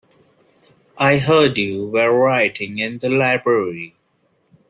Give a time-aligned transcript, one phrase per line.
[0.97, 3.93] I heard you were writing in the library.